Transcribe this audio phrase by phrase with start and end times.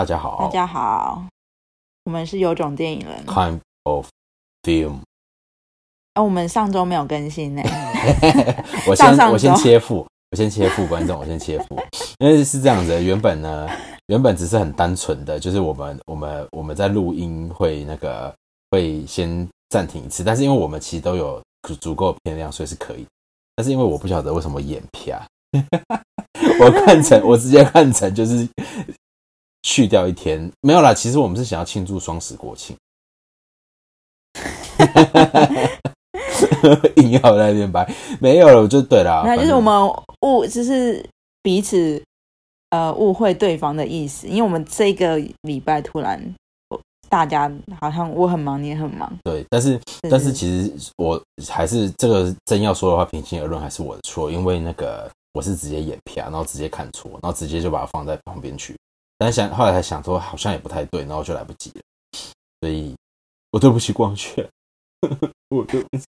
[0.00, 1.22] 大家好，大家好，
[2.04, 3.22] 我们是有种电影人。
[3.26, 4.06] Kind of
[4.62, 5.00] film，
[6.14, 7.62] 哎、我们上周没有更新呢、
[8.88, 11.78] 我先我先切腹，我先切腹，观众，我先切腹，
[12.18, 13.68] 因为是这样子，原本呢，
[14.06, 18.34] 原本只是很单纯的，就是我们我们我们在录音会那个
[18.70, 23.04] 会先暂停一次，但是因为我们其实都有足足够的片量，所以是可以。
[23.54, 25.26] 但是因为我不晓得为什么眼皮啊，
[26.58, 28.48] 我看成我直接看成就是
[29.62, 30.94] 去掉一天，没有啦。
[30.94, 32.76] 其实我们是想要庆祝双十国庆，
[36.96, 37.86] 硬要在那边掰，
[38.20, 39.22] 没有了，我就对啦。
[39.24, 39.88] 没有，就是我们
[40.22, 41.04] 误，就是
[41.42, 42.02] 彼此
[42.70, 46.34] 呃误会对方的意思，因为我们这个礼拜突然
[47.08, 58.74] 大家好像我很忙，你也很忙，对，但是对但是其实我还是这个真要说的话，平心而论还是我的错，因为那个我是直接眼啪，然后直接看错，然后直接就把它放在旁边去。
[59.20, 61.82] 但是想后来才想说好像也不太对，然后就来不及了，
[62.62, 62.96] 所以
[63.52, 64.48] 我对不起光圈，
[65.50, 66.04] 我对不起。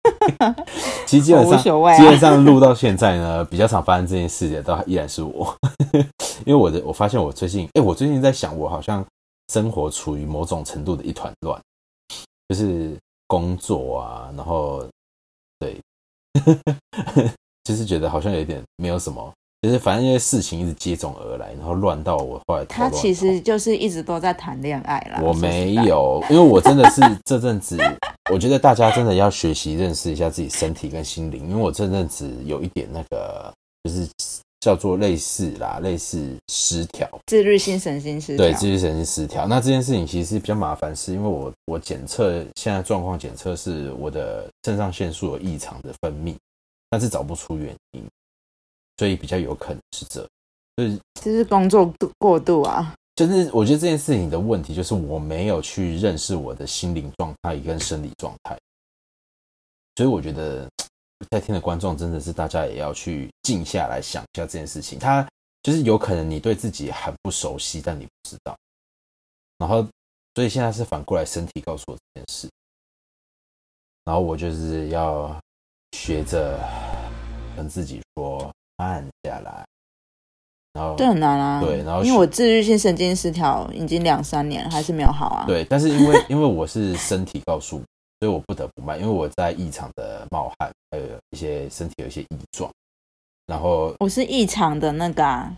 [1.06, 5.52] 其实基本上啊基本上录到现在呢，比较常发生这件事的都依然是我，
[6.46, 9.04] 因为我的我发现我最近，哎、我最近在想，我好像
[9.52, 11.60] 生活处于某种程度的一团乱，
[12.48, 14.86] 就是工作啊，然后
[15.58, 15.80] 对，
[17.64, 25.20] 就是觉得好像有点没有什么，就是反正因为事情一直接踵而来，然后乱到我后来他其实就是一直都在谈恋爱啦。
[25.22, 27.76] 我没有，因为我真的是 这阵子，
[28.32, 33.52] 我觉得大家真的要学习认识一下自己身体跟心灵，因为我这阵子有一点那个，
[33.84, 34.08] 就是
[34.60, 39.46] 叫做类似啦，类似失调，自律性神经失调，对，自律神经失调。
[39.46, 46.34] 那这件事情其实是比较麻烦，是因为我我检测现在状况检测是我的肾上腺素有异常的分泌，
[46.88, 48.02] 但是找不出原因，
[49.00, 50.28] 所以比较有可能是这，
[50.76, 52.94] 就是就是工作度过度啊。
[53.14, 58.58] 就是我觉得这件事情的问题，就是我没有去认识我的心灵状态跟生理状态，
[59.96, 60.68] 所以我觉得
[61.30, 64.98] 在听的观众真的是大家也要去静下来想一下这件事情。
[64.98, 65.26] 他
[65.62, 68.54] 就是有可能你对自己很不熟悉，但你不知道，
[69.56, 69.82] 然后
[70.34, 72.50] 所以现在是反过来身体告诉我这件事，
[74.04, 75.34] 然后我就是要
[75.92, 76.60] 学着
[77.56, 79.62] 跟自己说慢下来，
[80.72, 81.60] 然后这很难啊。
[81.60, 87.82] 对然后因为我自律性神经失调已经两三年了，还是没有好啊。，对，但是因为因为我是身体告诉我，
[88.20, 92.72] 所以我不得不慢，因为我在异常的冒汗，还有一些身体有一些异状，
[93.46, 95.54] 然后我是异常的那个啊，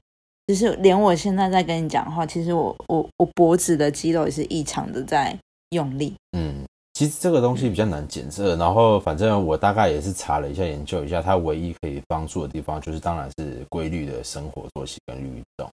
[0.49, 5.39] 就是连我现在在跟你讲话，其实我我我脖子的肌肉也是异常的在
[5.71, 6.13] 用力。
[6.37, 6.62] 嗯，
[7.03, 15.69] 其实这个东西比较难检测，然后反正我大概也是查了一下，研究一下，它唯一可以帮助的地方就是当然是规律的生活作息跟运动，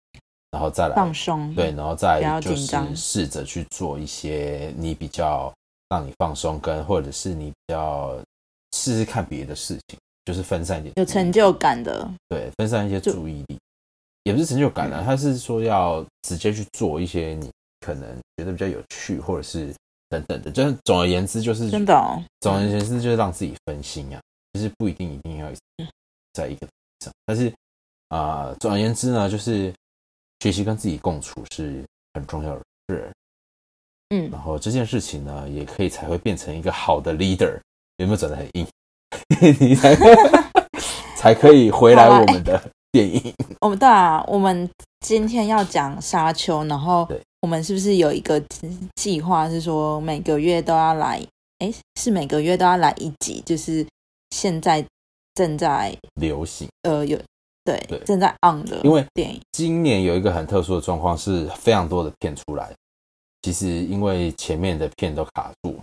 [0.49, 5.53] 然后再来放松，对，然后再就是试着去做一些你比较
[5.89, 8.17] 让你放松，跟或者是你比较
[8.75, 12.09] 试试看别的事情，就是分散一点有成就感的。
[12.27, 13.59] 对，分散一些注意力，
[14.23, 17.51] 也不是成就感啊，他是说要直接去做一些你
[17.81, 19.71] 可能觉得比较有趣，或者是
[20.09, 24.19] 等等的，就是总而言之就是真的哦，总而言之就是让自己分心啊，
[24.53, 25.47] 就是不一定一定要
[26.33, 26.67] 在一个
[26.99, 27.53] 上，但是
[28.09, 29.71] 啊、总而言之呢，就是
[30.39, 31.83] 学习跟自己共处是
[32.15, 33.11] 很重要的事，
[34.09, 37.59] 嗯，然后这件事情呢，也可以才会变成一个好的 leader，
[37.97, 38.67] 有没有转的很硬？
[39.59, 39.95] 你才
[41.15, 42.59] 才可以回来我们的
[42.91, 43.33] 电影。
[43.61, 44.67] 我们对啊，我们
[45.01, 48.41] 今天要讲沙丘，然后对我们是不是有一个
[48.95, 51.25] 计划是说每个月都要来？
[51.59, 53.85] 诶，是每个月都要来一集，就是
[54.31, 54.85] 现在
[55.35, 57.17] 正在流行，呃有
[57.65, 62.73] 对对正在 on 的因为电影，今年有一个很特殊的状况，是非常多的片出来。
[63.41, 65.79] 其实因为前面的片都卡住，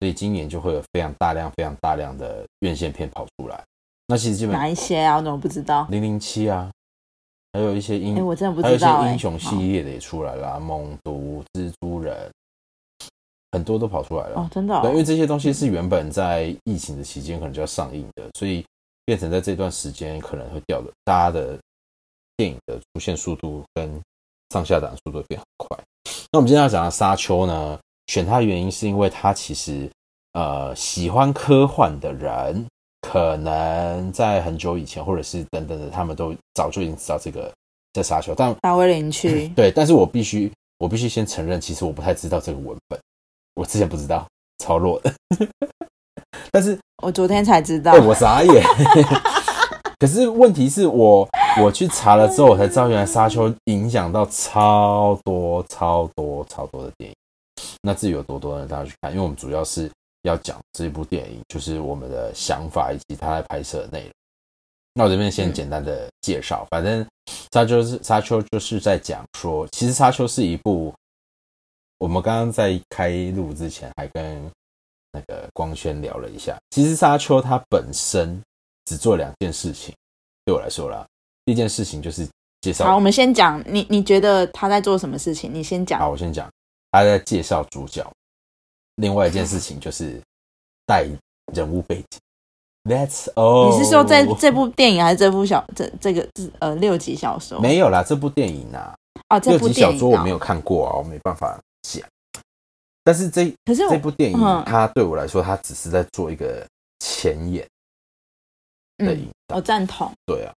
[0.00, 3.62] 所以今年就会有非常大量、非常大量的院线片跑出来。
[4.08, 5.16] 那其实基本哪一些啊？
[5.16, 5.86] 我怎么不知道？
[5.90, 6.70] 零零七啊，
[7.52, 8.86] 还有一些英诶，我真的不还有一些。
[9.12, 12.30] 英雄系列的也出来了啊，猛毒、蜘蛛人，
[13.52, 14.36] 很多都跑出来了。
[14.36, 18.64] 哦，真的、哦对，因为这些东西是原本在疫情的期间可能就要上映的，所以
[19.04, 21.58] 变成在这段时间可能会掉的，大家的
[22.36, 24.00] 电影的出现速度跟
[24.50, 25.78] 上下档速度会变很快。
[26.32, 29.90] 那我们今天要讲的《沙丘》呢，选它的原因是因为它其实
[30.32, 32.66] 呃喜欢科幻的人，
[33.12, 37.52] 可能在很久以前或者是等等的，他们都早就已经知道这个
[37.92, 42.98] 这沙丘，但大威林区 对，但是我必须我必须先承认，其实我不太知道这个文本，
[43.54, 44.26] 我之前不知道，
[44.64, 45.12] 超弱的。
[46.50, 48.64] 但是我昨天才知道哎、，我傻眼。
[50.00, 51.28] 可是问题是我
[51.60, 57.16] 我去查了之后，我才知道原来《沙丘》影响到超多、超多、超多的电影。
[57.82, 58.66] 那至于有多多呢？
[58.66, 59.90] 大家去看，因为我们主要是
[60.22, 64.10] 要讲这部电影，就是我们的想法以及他在拍摄的内容。
[64.94, 67.02] 那我这边先简单的介绍，反正
[67.52, 70.92] 《沙丘》是《沙丘》就是在讲说，其实《沙丘》是一部
[71.98, 74.50] 我们刚刚在开录之前还跟
[75.12, 78.38] 那个光轩聊了一下，其实《沙丘》它本身
[78.84, 79.94] 只做两件事情，
[80.44, 81.06] 对我来说啦，
[81.46, 82.28] 第一件事情就是
[82.60, 82.84] 介绍。
[82.84, 85.52] 好，我们先讲你，你觉得他在做什么事情？
[85.52, 85.98] 你先讲。
[85.98, 86.50] 好，我先讲，
[86.90, 88.06] 他在介绍主角。
[88.96, 90.20] 另外一件事情就是
[90.86, 91.06] 带
[91.54, 92.20] 人物背景。
[92.84, 93.70] That's all。
[93.70, 96.28] 你是说在这部电影还是这部小这这个
[96.58, 97.60] 呃六集小说？
[97.60, 98.94] 没有啦，这部电影啊。
[99.28, 102.06] 哦，这部小说我没有看过啊，我没办法讲。
[103.04, 106.66] 但是这可是这部电影，它对我来说，它只是在做一个
[106.98, 107.66] 前演
[108.98, 109.56] 的引导。
[109.56, 110.10] 我赞同。
[110.26, 110.52] 对啊，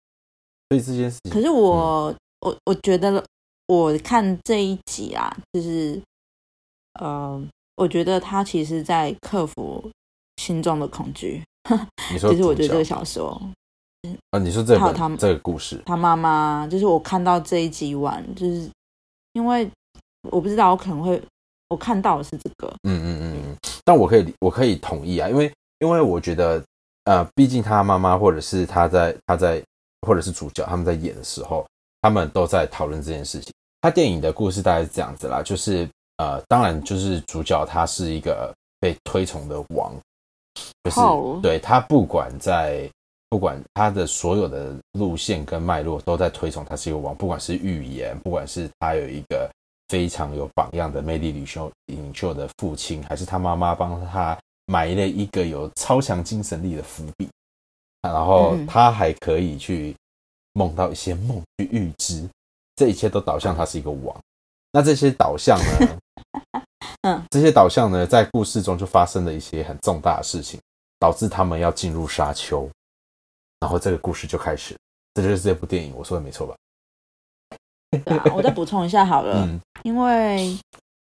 [0.69, 1.33] 所以这件事情。
[1.33, 3.25] 可是我我我觉得
[3.67, 6.01] 我看这一集啊，就是
[7.01, 7.41] 呃，
[7.77, 9.91] 我觉得他其实在克服
[10.37, 11.43] 心中的恐惧。
[12.13, 13.41] 你说，其实我觉得这个小说，
[14.31, 18.69] 啊，你说这个他这个故事，他妈妈就是我看到这一集完，就是
[19.35, 19.71] 因为
[20.31, 21.23] 我不知道，我可能会
[21.69, 26.63] 我看到的是这个，嗯嗯嗯嗯，但我可以我可以同意啊，因为因为我觉得
[27.05, 29.63] 呃，毕竟他妈妈或者是他在他在
[30.07, 31.65] 或者是主角他们在演的时候，
[32.01, 33.53] 他们都在讨论这件事情。
[33.81, 35.89] 他电影的故事大概是这样子啦，就是
[36.23, 39.93] 呃，当然就是主角他是一个被推崇的王。
[40.85, 41.01] 就是
[41.41, 42.89] 对他不管在
[43.29, 49.51] 不管他的所有的路线跟脉络都在推崇他是一个王，不管是预言，不管是他有一个
[49.89, 57.29] 非常有榜样的魅力领袖领袖的父亲，还是他妈妈帮他埋了一个有超强精神力的伏笔，
[58.03, 59.97] 然后他还可以去
[60.53, 62.29] 梦到一些梦去预知，
[62.77, 64.15] 这一切都导向他是一个王。
[64.73, 65.99] 那这些导向呢？
[67.03, 70.61] 嗯，这些导向呢，在故事中就发生了一些很重大的事情，
[70.99, 72.69] 导致他们要进入沙丘，
[73.61, 74.77] 然后这个故事就开始。
[75.15, 76.57] 这就是这部电影，我说的没错吧？
[78.05, 79.47] 对啊，我再补充一下好了，
[79.83, 80.57] 因为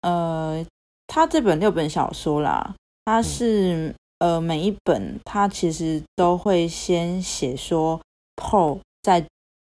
[0.02, 0.66] 呃，
[1.08, 2.74] 他这本六本小说啦，
[3.04, 8.00] 他是呃每一本他其实都会先写说
[8.38, 9.26] Paul 在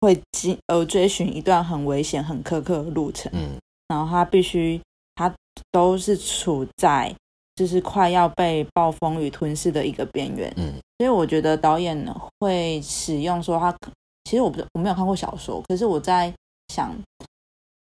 [0.02, 3.58] 会经呃追寻一段很危险、很苛刻的路程，嗯，
[3.90, 4.80] 然后他必须。
[5.16, 5.30] 他
[5.70, 7.14] 都是处在
[7.54, 13.76] 就是快要被暴风雨吞噬的一个边缘，嗯，所以我觉得导演会使用说他，
[14.24, 16.34] 其实我不我没有看过小说，可是我在
[16.74, 16.98] 想，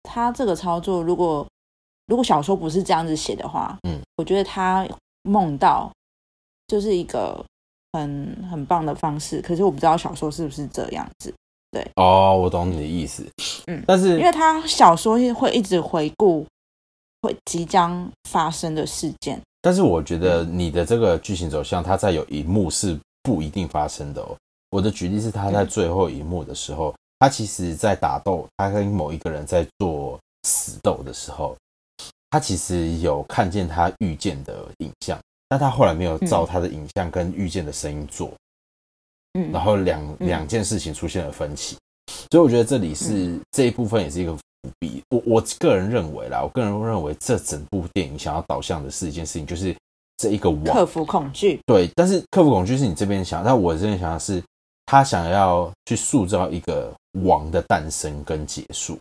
[0.03, 1.47] 他这个操作如果
[2.07, 4.85] 如果小说不是这样子写的话，嗯，我觉得他
[5.23, 5.89] 梦到
[6.67, 7.41] 就是一个
[7.93, 11.33] 很很棒的方式，可是我不知道小说是不是这样子，
[11.71, 13.25] 对，哦，我懂你的意思，
[13.67, 16.45] 嗯，但是因为他小说会一直回顾。
[17.21, 24.33] 会即将发生的事件，但是我觉得你的这个剧情走向，它在有一幕是不一定发生的哦。
[24.69, 30.17] 我的举例是，他在最后一幕的时候，他其实在打斗，他跟某一个人在做
[30.47, 31.57] 死斗的时候，
[32.29, 35.19] 他其实有看见他遇见的影像，
[35.49, 38.33] 但他后来没有照他的影像跟遇见的声音做，嗯，
[39.51, 41.77] 然后两两件事情出现了分歧，
[42.31, 44.37] 所以我觉得这里是这一部分也是一个。
[44.77, 49.73] 比我我个人认为啦，我个人认为这整部电影想要导向的是一件事情，就是
[50.17, 51.61] 这一个王克服恐惧。
[51.65, 54.43] 对，但是克服恐惧是你这边想，但我这边想的是
[54.85, 58.97] 他想要去塑造一个王的诞生跟结束。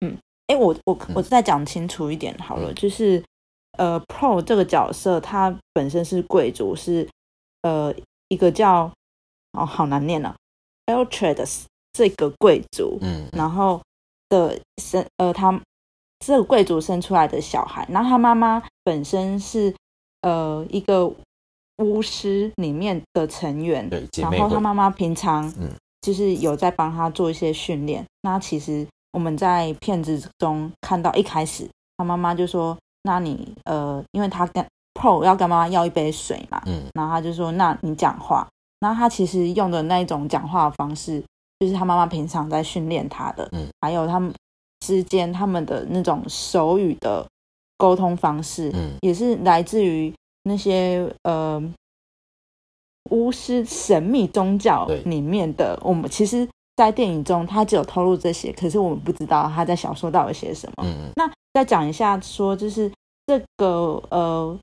[0.00, 0.16] 嗯，
[0.46, 3.22] 哎，我我我再讲清楚一点好了，就是
[3.76, 7.06] 呃，Pro 这个角色他本身是贵族，是
[7.60, 7.94] 呃
[8.30, 8.90] 一个叫
[9.52, 10.34] 哦好难念啊
[10.86, 13.78] e l t r a d e s 这个贵族，嗯，然后。
[14.30, 15.60] 的生呃，他
[16.20, 19.74] 这个贵族生出来的小孩，然后他妈妈本身是
[20.20, 21.12] 呃一个
[21.78, 25.68] 巫师里面的成员，对，然后他妈妈平常嗯
[26.00, 28.04] 就是有在帮他做一些训练。
[28.22, 34.64] 那其实我们在片子中看到一开始，他妈妈就说：“那你呃，因为他跟
[35.00, 38.46] Pro 要跟妈妈要一杯水嘛，嗯，然后他就说：那你讲话。
[38.80, 41.22] 然后他其实用的那一种讲话方式。”
[41.60, 44.32] 就是他妈妈平常在训练他的，嗯，还有他们
[44.80, 47.26] 之间他们的那种手语的
[47.76, 50.10] 沟通方式，嗯，也是来自于
[50.44, 51.62] 那些呃
[53.10, 55.78] 巫师神秘宗教里面的。
[55.82, 60.84] 我们其实，在电影中他只有透露这些，可是我们不知道他在小说到底写什么。
[60.86, 62.90] 嗯那再讲一下，说就是
[63.26, 64.58] 这个呃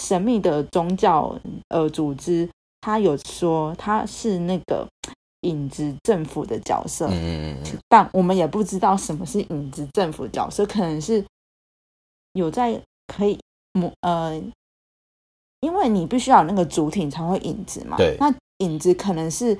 [0.00, 1.38] 神秘的宗教
[1.68, 2.48] 呃组织，
[2.80, 4.88] 他有说他是那个。
[5.44, 7.56] 影子政府的角色，嗯
[7.88, 11.24] 但我们也不知道什么是影子政府角色，可能是
[12.34, 13.38] 有在可以
[13.72, 14.38] 模呃，
[15.60, 18.18] 因为你必须要有那个主体才会影子嘛，对。
[18.20, 19.58] 那影子可能是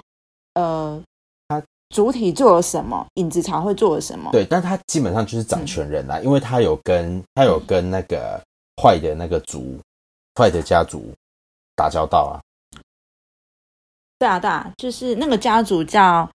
[0.52, 1.02] 呃，
[1.48, 8.38] 他主体做了什么，影子才会做了什么，对，但他基本上就是掌权人啦，因为他有跟他有跟那个
[8.82, 9.80] 坏的那个族
[10.40, 11.12] 坏的家族
[11.76, 12.40] 打交道啊，
[14.18, 16.30] 对啊，对啊，就是那个家族叫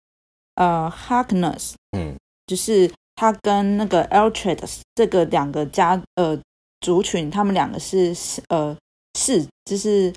[0.56, 2.14] 呃 Harkness，嗯，
[2.46, 6.38] 就是他跟那个 e l t r a d 这个两个家呃
[6.82, 8.14] 族群，他们两个是
[8.48, 8.76] 呃
[9.18, 10.12] 世，就是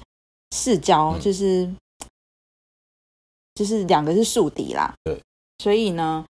[0.51, 1.21] 世交，嗯。
[1.21, 1.73] 就是
[3.55, 4.93] 就是两个是宿敌啦。
[5.05, 5.19] 对，
[5.59, 6.25] 所以呢，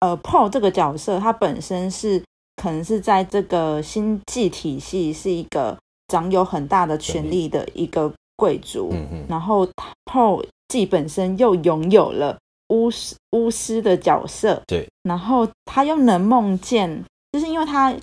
[0.00, 2.22] 呃，Paul 这个角色，他本身是
[2.56, 5.78] 可能是在这个星际体系是一个
[6.08, 7.48] 掌有很大的权力。
[7.48, 9.66] 的一个贵族，嗯嗯，然后
[10.04, 12.36] Paul 自己本身又拥有了
[12.68, 17.94] 巫师巫师的角色，对，然后他又能梦见，就是因为他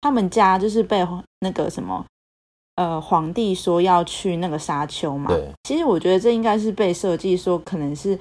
[0.00, 1.04] 他们家就是被
[1.40, 2.04] 那个什么
[2.76, 8.16] 呃皇帝说要去那个沙丘嘛，对，其实我觉得这应该是被设计说，可能是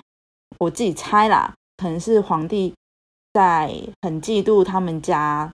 [0.58, 2.74] 我自己猜啦，可能是皇帝
[3.34, 3.72] 在
[4.02, 5.52] 很嫉妒他们家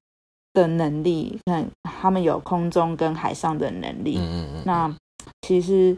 [0.57, 4.95] 的能力，看他们有空中跟海上的能力，嗯嗯嗯，那
[5.43, 5.95] 其实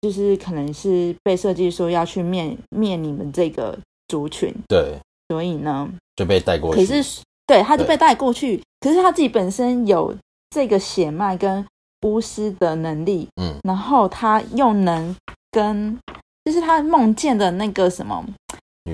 [0.00, 3.78] 就是可能是被设计说要去灭灭你们这个
[4.08, 10.12] 族群，对，所以呢，就被带过去，可是对他就被带过去，可是他自己本身有
[10.50, 11.64] 这个血脉跟
[12.04, 15.14] 巫师的能力，嗯，然后他又能
[15.52, 15.96] 跟，
[16.44, 18.24] 就是他梦见的那个什么，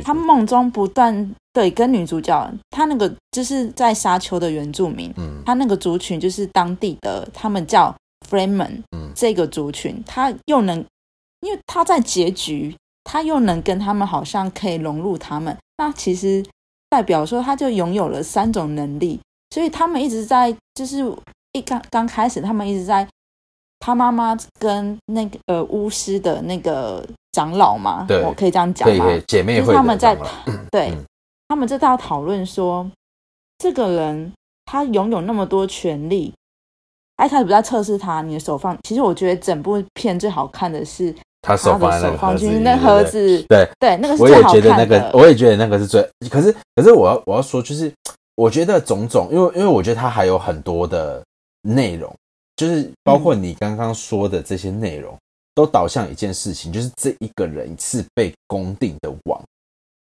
[0.04, 5.42] 他梦中不断对跟女主角，他那个就是在沙丘的原住民，嗯。
[5.46, 7.94] 他那个族群就是当地的，他们叫
[8.28, 9.10] Freeman 嗯。
[9.14, 10.84] 这个族群，他又能，
[11.40, 16.44] 因为他在结局，他又能跟他们好像可以融入他们，那其实
[16.90, 19.18] 代表说他就拥有了三种能力，
[19.50, 20.98] 所以他们一直在就是
[21.52, 23.08] 一刚刚开始，他们一直在
[23.80, 27.06] 他妈妈跟那个呃巫师的那个
[27.38, 29.06] 长老嘛，对我可以这样讲吗？
[29.28, 30.16] 姐妹就是会他们在
[30.72, 31.04] 对、嗯
[31.48, 32.86] 他们这道讨论说，
[33.56, 34.32] 这个人
[34.66, 36.34] 他拥有那么多权利，
[37.16, 38.76] 哎，他不在测试他，你的手放。
[38.82, 45.10] 其实我觉得整部片最好看的是他手放在那手放进去个盒子里，那盒子，对对，那个是我也最好觉得那个。
[45.14, 47.90] 我也觉得那个是最，可是可是我要我要说，就是
[48.34, 51.24] 我觉得种种，因为因为我觉得他还有很多的
[51.62, 52.14] 内容，
[52.56, 55.16] 就是包括你刚刚说的这些内容，
[55.58, 59.42] 都导向一件事情，就是这一个人是被公定的王，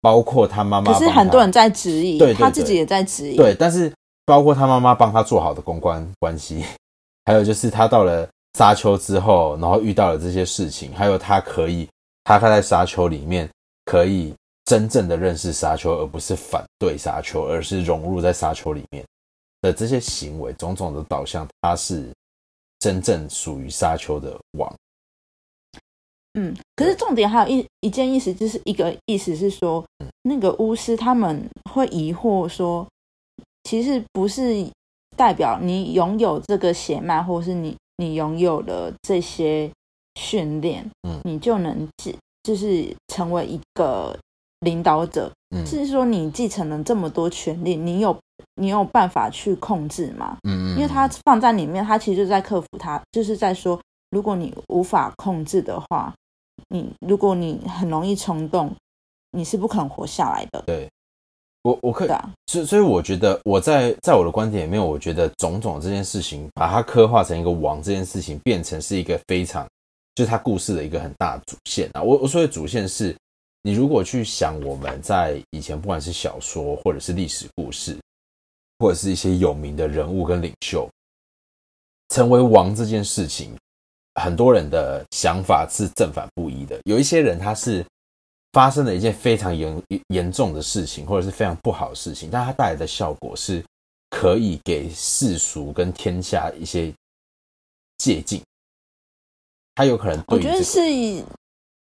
[0.01, 3.37] 包括他妈妈可是很多人在质疑，他自己也在质疑。
[3.37, 3.89] 对，但是
[4.25, 6.65] 包括他妈妈帮他做好的公关关系，
[7.23, 8.27] 还有就是他到了
[8.57, 11.87] 沙丘之后，然后遇到了这些事情，还有他可以，
[12.25, 13.49] 他他在沙丘里面
[13.85, 14.33] 可以
[14.65, 19.01] 真正的认识沙丘，而不是反对沙丘，而是融入在沙丘里面
[19.61, 22.05] 的这些行为，种种的导向，他是
[22.79, 24.69] 真正属于沙丘的王。
[26.37, 29.83] 嗯，可是重点还有一一件意思，就是一个意思是说，
[30.21, 32.87] 那个巫师他们会疑惑说，
[33.63, 34.65] 其实不是
[35.15, 39.69] 代表你拥有这个血脉，或是你你拥有了这些
[40.15, 41.19] 训练，嗯。
[41.23, 44.15] 你就能继就是成为一个
[44.59, 45.65] 领导者，嗯。
[45.65, 48.15] 是说你继承了这么多权利，你有
[48.61, 50.37] 你有办法去控制吗？
[50.47, 50.75] 嗯。
[50.75, 56.13] 因为他放在里面，他其实就在克服他，就是在说，如果你无法控制的话，
[56.69, 58.73] 你如果你很容易冲动，
[59.31, 60.61] 你是不可能活下来的。
[60.65, 60.89] 对
[61.63, 69.67] 我我可以对啊，所以所以我觉得我在在我的观点里面，我觉得种种这件事情，把它刻画成一个王这件事情，变成是一个非常
[70.15, 72.01] 就是他故事的一个很大的主线啊。
[72.01, 73.15] 我我说的主线是，
[73.63, 77.97] 你如果去想我们在以前不管是小说或者是历史故事，
[78.79, 80.89] 或者是一些有名的人物跟领袖，
[82.09, 83.53] 成为王这件事情，
[84.21, 86.79] 很多人的想法是正反不一的。
[86.85, 87.85] 有一些人他是
[88.53, 93.63] 发生了一件非常严严重的事情，或者是非常不好的事情，但它带来的效果是
[94.09, 96.91] 可以给世俗跟天下一些
[97.97, 98.41] 借鉴。
[99.75, 100.79] 他有可能我觉得是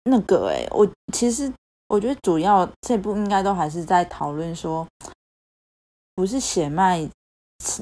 [0.05, 1.53] 那个哎、我其实
[1.89, 4.87] 我觉得主要这部应该都还是在讨论说，
[6.15, 7.07] 不是血脉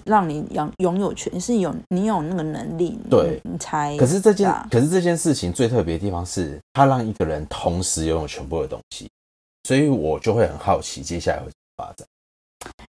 [0.04, 3.40] 让你拥拥有权，是有你有那个能力，对。
[3.44, 9.08] 你才可是这件可是这件事情最特别的地方是，它让一个人同时拥有全部的东西，
[9.64, 12.06] 所以我就会很好奇接下来会怎么发展。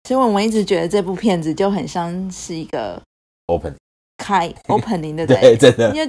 [0.06, 3.00] 所以我们一直觉得这部片子就很像是一个
[3.46, 3.74] Open
[4.16, 6.09] 开 opening 的，对，真的，因为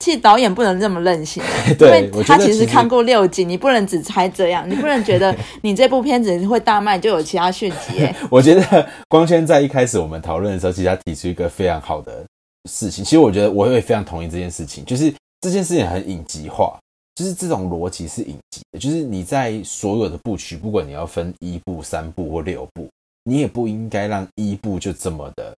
[0.00, 1.42] 其实导演不能这么任性，
[1.78, 8.08] 对，他其实看过六集，你不能只猜这样，你不能觉得 你这部片子会大卖就有其他续集。
[8.30, 12.24] 我觉得光圈在一开始我们讨论的时候，其实他提出一个非常好的
[12.70, 16.78] 事情，其实我觉得我会非常同意这件事情，就是这件事情很影集化，
[17.14, 22.88] 就是这种逻辑是影集的，就是你在所有的布局，不管你要分一部、三部或六部，
[23.24, 25.54] 你也不应该让一部就这么的。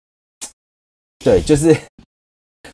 [1.25, 1.75] 对，就是，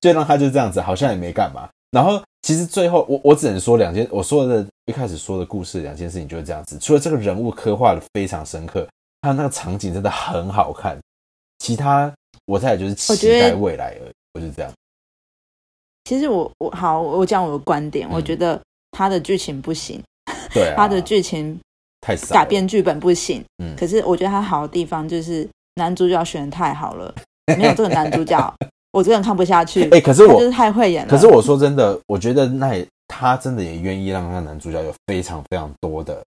[0.01, 1.69] 就让他就这样子，好像也没干嘛。
[1.91, 6.77] 然后其实最后，我我只能说两件，我说的一开始说的故事两件事情就是这样子。
[6.77, 8.85] 除了这个人物刻画的非常深刻，
[9.21, 10.99] 还有那个场景真的很好看，
[11.59, 14.11] 其他我再就是期待未来而已。
[14.33, 14.69] 我就这样。
[16.03, 20.03] 其实我我好，我讲我的观点，我觉得他的剧情不行，
[20.53, 21.57] 对，他的剧情
[22.01, 23.41] 太少，改编剧本不行。
[23.63, 27.15] 嗯，可是我觉得他好的地方就是男主角选的太好了。
[27.57, 28.53] 没有这个男主角，
[28.91, 29.89] 我真的看不下去。
[29.89, 31.09] 哎，可是我就是太会演了。
[31.09, 36.23] 可是我说真的，我觉得那也他真的也愿意让那男主角有非常非常多的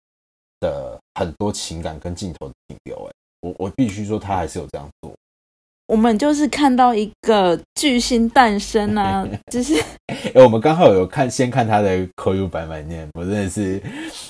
[0.60, 2.96] 的很多情感跟镜头的停留。
[3.06, 5.12] 哎，我我必须说，他还是有这样做。
[5.86, 9.74] 我们就是看到一个巨星诞生啊， 就是
[10.06, 13.78] 哎，我们刚好有看先看他的口语版本念，我真的是，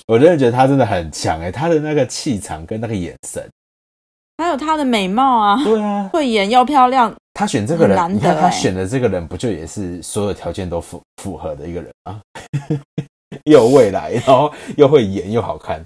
[0.08, 3.48] 我真的觉得他真的很强哎，他的那个气场跟那个眼神。
[4.36, 7.14] 还有她的美貌啊，对啊，会演又漂亮。
[7.34, 12.20] 他选这个人，你看他选的这个人，不就也是所有条件都符符合的一个人啊？
[13.46, 15.84] 又有未来，然后又会演，又好看，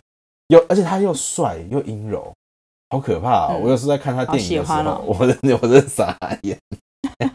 [0.49, 2.31] 又而且他又帅又阴柔，
[2.91, 3.57] 好可怕啊！
[3.57, 6.59] 我有时候在看他电影的时候，我真的我真的傻眼。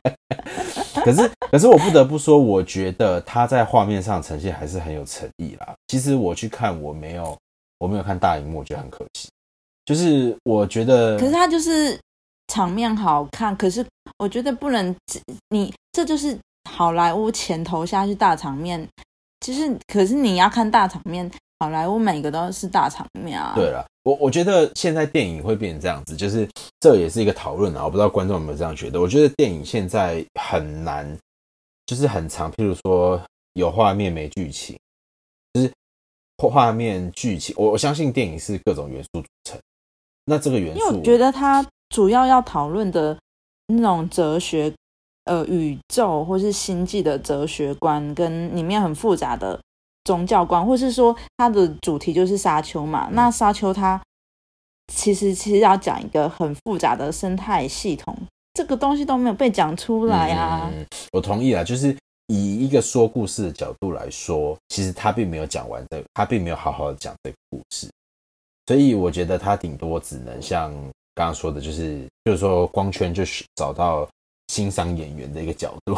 [1.03, 5.74] 可是可是我不得不说，我觉得他在画面上呈现还是很有诚意啦。
[5.88, 7.36] 其实我去看，我没有
[7.79, 9.27] 我没有看大荧幕，我觉得很可惜。
[9.86, 12.00] 就是我觉得，可是他就是
[12.48, 13.86] 场面好看，可是
[14.18, 14.96] 我觉得不能，
[15.50, 16.38] 你这就是
[16.70, 18.88] 好莱坞前投下去大场面，
[19.42, 23.54] 其实可是你要看大场面，好莱坞每个都是大场面啊。
[23.56, 26.48] 对了，我我觉得现在电影会变成这样子，就是
[26.80, 29.02] 这也是一个讨论啊，我不知道观众有没有这样觉得。
[29.02, 31.17] 我觉得电影现在很难，
[31.86, 33.22] 就是很长，譬如说
[33.54, 34.78] 有画面没剧情，
[35.54, 35.72] 就是
[36.38, 39.60] 画面剧情，我我相信电影是各种元素组成。
[40.25, 43.17] 那这个元素，因为我觉得他主要要讨论的
[43.67, 44.73] 那种哲学，
[45.25, 49.59] 呃，宇宙或是星际的哲学观，跟里面很复杂的
[50.03, 53.09] 宗教观，或是说它的主题就是沙丘嘛。
[53.12, 54.01] 那沙丘它
[54.93, 58.15] 其实其实要讲一个很复杂的生态系统，
[58.53, 60.71] 这个东西都没有被讲出来啊。
[61.12, 61.95] 我同意啊，就是
[62.27, 67.89] 以一个说故事的角度来说，其实他并没有讲完这个，他并没有好好的讲这个故事。
[68.65, 70.71] 所以我觉得他顶多只能像
[71.15, 74.08] 刚刚说的，就是就是说光圈就是找到
[74.47, 75.97] 欣赏演员的一个角度，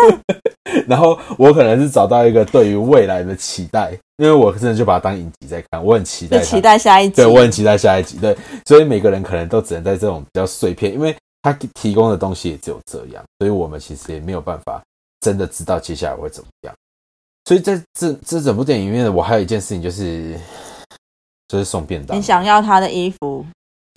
[0.86, 14.82] 然后我可能是找到一个对于未来的期待，因为我真的就把它当影集在看，我很期待，期待下一集，对我很期待下一集，对，所以每个人可能都只能在这种比较碎片，因为他提供的东西也只有这样，所以我们其实也没有办法
[15.20, 16.74] 真的知道接下来会怎么样。
[17.46, 20.38] 所以在这这整部电影里面，我还有一件事情就是。
[21.50, 22.16] 就是送便当。
[22.16, 23.44] 你想要他的衣服？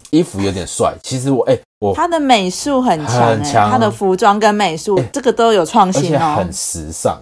[0.10, 0.96] 衣服有点帅。
[1.04, 7.22] 其实我哎，我他的美术很强，他的服装跟美术这个都有创新哦，很时尚。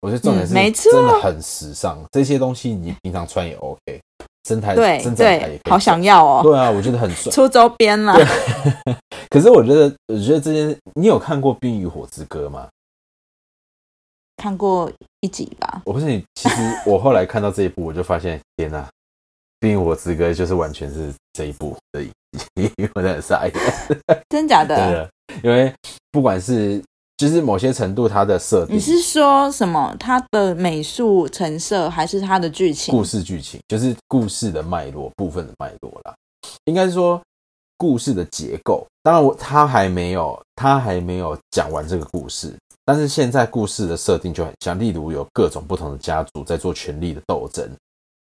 [0.00, 1.96] 我觉得重点是没错，真的很时尚。
[2.10, 4.00] 这些东西你平常穿也 OK。
[4.48, 6.40] 身材对对，好想要哦。
[6.42, 7.30] 对啊，我觉得很帅。
[7.32, 8.12] 出周边了。
[9.30, 12.66] 可是我觉得，我觉得这件，你有看过《冰与火之歌》吗？
[14.36, 15.82] 看过一集吧。
[15.84, 18.78] 我不是你，其实我后来看到这一部，我就发现，天哪！
[19.62, 22.10] 《冰与火之歌》就是完全是这一部的影
[22.56, 23.48] 集， 我真的是爱
[24.28, 24.74] 真假的？
[24.74, 25.10] 对的，
[25.44, 25.72] 因为
[26.10, 26.82] 不管是
[27.16, 29.94] 就是某些程度它的设定，你是说什么？
[30.00, 32.92] 它的美术成色还是它的剧情？
[32.92, 36.12] 故事剧情就是故事的脉络部分的脉络啦，
[36.64, 37.22] 应该是说
[37.78, 38.84] 故事的结构。
[39.04, 42.52] 当然，我他还没有他还没有讲完这个故事，
[42.84, 47.70] 但是现在故事的设定就很像，例如有各种不同的家族在做权力的斗争。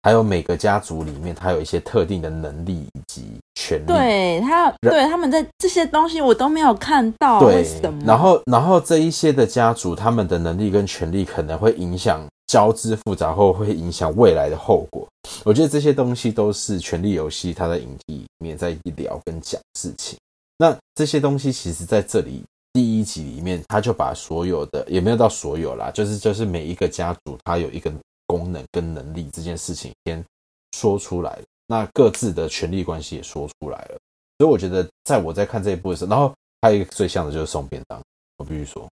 [0.04, 3.86] 还有每个家族里面，他有一些特定的能力以及权利。
[3.86, 7.40] 对他，对他们在这些东西我都没有看到。
[7.40, 8.04] 为什么？
[8.06, 15.08] 然后，然后这一些的家族，他们的能力跟权利可能会影响交织复杂后，会影响未来的后果。
[15.46, 20.20] 我觉得这些东西都是《权力游戏》它在影集里面在聊跟讲事情。
[20.58, 27.90] 那这些东西其实在这里第一集里面，他就把所有的也没有到所有啦，就是就是每一个家族，他有一个。
[28.34, 30.26] 功能跟能力这件事情先
[30.76, 33.98] 说出来那各自的权力关系也说出来了，
[34.40, 38.02] 所以我觉得在我在看这一部的时候，然后还有一个最像的就是送便当，
[38.38, 38.90] 我必须说，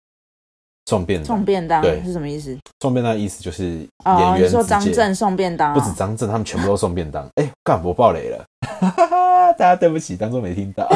[0.86, 2.56] 送便送便当对是什么意思？
[2.82, 7.28] 送便当的意思就是哦，演员你说张震送便当、哦，不止张震，他们全部都送便当。
[7.36, 8.46] 哎、干我爆雷了，
[9.58, 10.88] 大家对不起，当做没听到。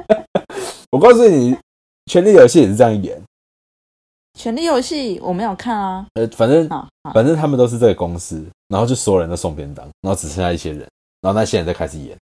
[0.92, 1.54] 我告诉你，
[2.06, 3.20] 《权力游戏》也是这样演。
[4.38, 6.06] 权力游戏我没有看啊。
[6.14, 6.68] 呃，反正
[7.14, 10.80] 反正他们都是这个公司，然后就所有人都送便当，然后只剩下一些人，
[11.20, 12.16] 然后那些人再开始演。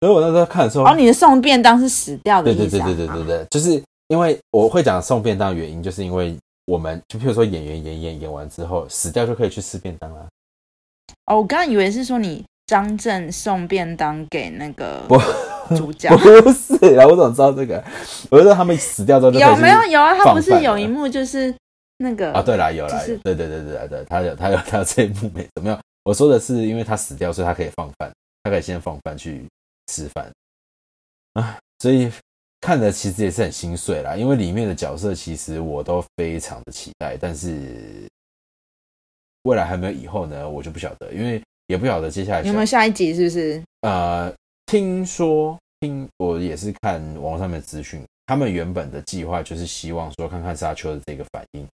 [0.00, 2.86] 所以我那时候看的时候，哦，你的送便当是死掉的对意思、啊？
[2.86, 10.26] 对对对对对对，就是因为我会讲送便当的原因，就是因为我们就譬如说演员演演演完之后死掉就可以去吃便当啦。
[11.26, 15.16] 哦，我刚刚以为是说你张震送便当给那个不
[15.76, 16.08] 主角，
[16.42, 17.82] 不是啊，我怎么知道这个？
[18.30, 20.14] 我就说他们死掉之后有去没有有啊？
[20.16, 21.54] 他不是有一幕就是
[21.98, 25.78] 那个啊，对啦，有啦，就是有对对对对对，他有他有他有这一幕没怎么样？
[26.04, 29.44] 我说的是，因为他死掉，所以他可以放饭，他可以先放饭去
[29.86, 30.30] 吃饭
[31.34, 32.10] 啊，所以
[32.60, 38.08] 看的其实也是很心碎啦，因为里面的角色其实我都非常的期待，但是
[39.44, 43.14] 未来还没有以后呢，我就不晓得，因为也不晓得接下来有没有下一集？
[43.14, 43.62] 是不是？
[43.82, 44.32] 呃，
[44.72, 51.66] 听说听我也是看网上面的资讯，他们原本的计划就是希望说，看看沙丘的这个反应，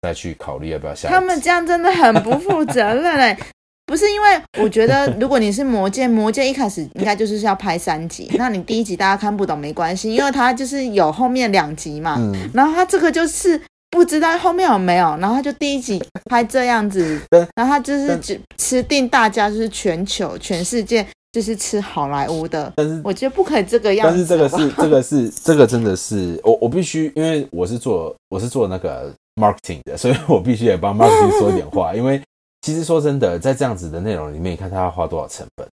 [0.00, 1.10] 再去考虑要不要下。
[1.10, 3.36] 他们这样真的很不负责任嘞。
[3.84, 12.16] 不是因为我觉得，如果你是魔戒，魔戒一开始应该就是要拍三集，那你第一集大家看不懂没关系，因为它就是有后面两集嘛。
[12.18, 17.20] 嗯，然后他这个就是不知道后面有没有，然后他就第一集拍这样子，
[17.54, 21.06] 然后他就是但只吃定大家，就是全球全世界
[21.36, 24.10] 就是吃好莱坞的，但是我觉得不可以这个样子。
[24.10, 31.94] 但是这个是 这个是这个真的是我我必须，因为我是做我是做那个 marketing 的，所以我必须也帮 marketing 说一点话。
[31.94, 32.22] 因为
[32.62, 35.68] 其实说真的，在这样子的内容里面，你看他要花多少成本，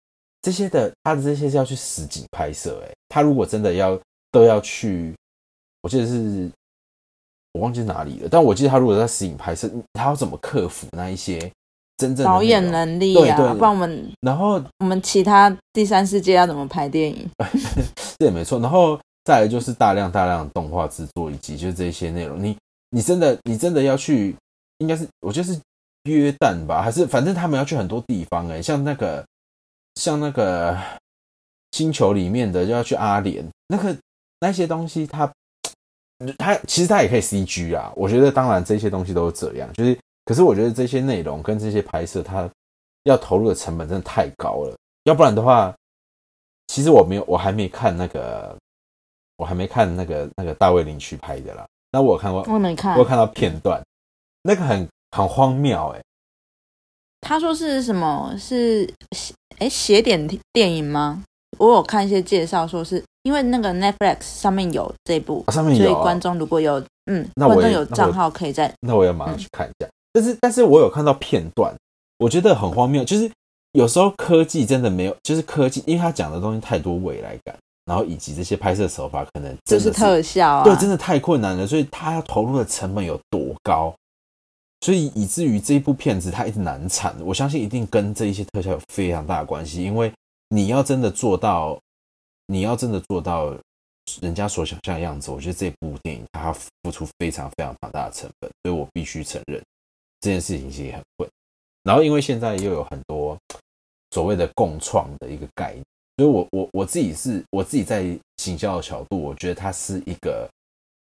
[0.43, 3.99] 这些的他的这些是要去实景拍摄，哎，他如果真的要
[4.31, 5.13] 都要去，
[5.83, 6.49] 我记得是
[7.55, 11.51] 我忘记哪里了，但我记得他如果在实景拍摄，他要怎么克服那一些
[11.99, 17.29] 真正导演能力啊，对对不然我们然后我们其他第三世界要怎么拍电影？
[18.19, 18.59] 这也没错。
[18.61, 22.57] 然后再来就是大量大量的动画制作，以及就是这些内容，你
[22.91, 24.35] 你真的你真的要去，
[24.79, 25.61] 应该是我觉得是
[26.05, 29.25] 约旦吧，还是反正他们要去很多地方哎、像那个
[29.97, 30.79] 像那个
[31.73, 33.95] 星球里面的就要去阿联，那个
[34.41, 35.31] 那些东西它
[36.39, 42.47] 它其实它也可以 CG 啊，我觉得当然这些东西都是这样，就是可是我觉得这些内容跟这些拍摄它
[43.05, 45.75] 要投入的成本真的太高了，要不然的话。
[46.67, 48.55] 其实我没有，我还没看那个，
[49.39, 51.67] 我还没看那个那个大卫林区拍的啦。
[51.91, 53.83] 那我有看过，我没看我有，看到片段，
[54.43, 56.03] 那个很很荒谬哎、
[57.23, 58.37] 他说是什么？
[58.39, 58.87] 是
[59.61, 61.25] 哎写点电影吗？
[61.57, 69.89] 我有看一些介绍，说是因为那个 Netflix 上面有这部，啊上面有、啊所以观，众如果有嗯，那我也观众有账号可以在那我也马上去看一下。
[70.13, 71.75] 但是但是我有看到片段，
[72.19, 73.31] 我觉得很荒谬，就是
[73.73, 83.95] 有时候科技真的没有，就是科技，因为他讲的东西太多未来感，然后以及这些拍摄手法可能就是特效啊，对，真的太困难了，所以他要投入的成本有多高，
[84.81, 87.15] 所以以至于这一部片子它一直难产。
[87.21, 90.13] 我相信一定跟这一些特效有非常大的关系，因为
[90.49, 91.79] 你要真的做到，
[92.47, 93.55] 你要真的做到
[94.23, 99.63] 人家所想象的样子，我觉得这部电影它要付出非常非常庞大的成本，所以我必须承认
[100.21, 101.31] 这件事情其实很困。
[101.83, 103.37] 然后因为现在又有很多
[104.11, 105.85] 所谓的共创的一个概念。
[106.17, 108.05] 所以我我我自己是我自己在
[108.39, 110.51] 行销的角度，我觉得它是一个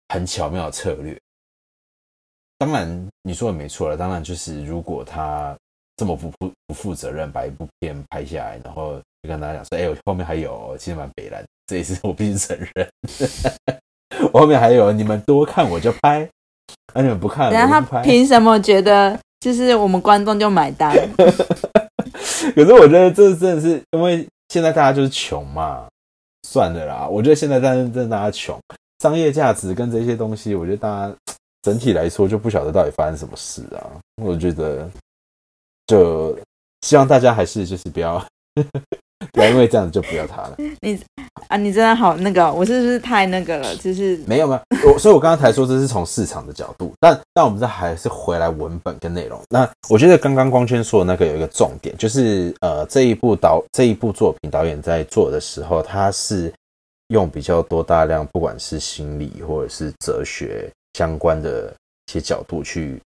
[0.10, 1.20] 很巧妙的策略。
[2.60, 5.58] 当然你说的没错了，当然就是如果他
[5.96, 12.90] 这么不负不负责任，把一部片拍下来，然后就跟大家讲说，哎、我后面还有，其实蛮北蓝，这也是我必须承认。
[14.32, 16.30] 我后面还有，你们多看我就拍，
[16.94, 18.02] 啊，你们不看等下他我就不拍。
[18.04, 20.94] 凭什么觉得就是我们观众就买单？
[22.56, 25.88] 可是我觉得这真的是因为现在大家就是穷嘛，
[26.48, 27.08] 算了啦。
[27.08, 28.60] 我觉得现在真的真的大家穷，
[29.00, 31.14] 商业价值跟这些东西，我觉得大家
[31.62, 33.86] 整体来说就不晓得到底发生什么事啊。
[34.24, 34.90] 我觉得
[35.88, 36.38] 就
[36.82, 38.18] 希望大家还是就是不要
[38.54, 38.64] 不
[39.34, 40.58] 要因为这样子就不要他了。
[40.82, 41.00] 你
[41.48, 43.76] 啊，你真的好那个，我是不是太那个了？
[43.78, 49.40] 就是 没有没有，我所以，我刚刚才说这是从市场的角度，但但我们这还是回来文本跟内容。
[49.50, 56.52] 那我觉得刚刚光圈说的那个有一个重点，就是呃这一部导这一部作品导演在做的时候，他是
[57.08, 61.74] 用比较多大量不管是心理或者是哲学相关的
[62.08, 63.02] 一些角度去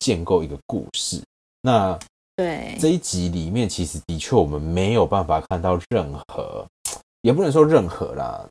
[0.00, 1.20] 建构一个故事。
[1.62, 1.96] 那
[2.36, 6.66] 对这一集里面，其实的确我们没有办法看到任何，
[7.22, 8.44] 也不能说任何啦，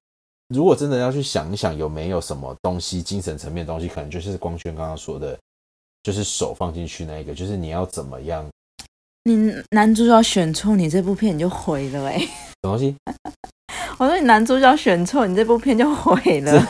[0.48, 5.38] 如果真的要去想一想，有没有什么东西，精神层面的东西，可能就是光轩刚刚说的，
[6.04, 8.46] 就是手放进去那一个，就是你要怎么样？
[9.26, 12.20] 你男主角选错，你这部片你就毁了哎！
[12.20, 12.26] 什
[12.64, 12.96] 么东西？
[14.00, 16.68] 我说你男主角选错，你这部片就毁了。